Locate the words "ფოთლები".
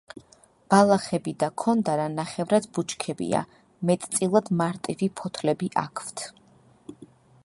5.21-5.71